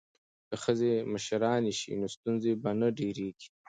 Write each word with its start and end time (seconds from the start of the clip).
که 0.47 0.55
ښځې 0.63 0.91
مشرانې 1.13 1.73
شي 1.79 1.91
نو 1.99 2.07
ستونزې 2.15 2.51
به 2.61 2.71
نه 2.79 2.87
ډیریږي. 2.97 3.47